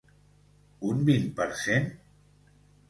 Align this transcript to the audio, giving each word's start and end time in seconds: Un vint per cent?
Un 0.93 1.05
vint 1.11 1.29
per 1.41 1.49
cent? 1.67 1.89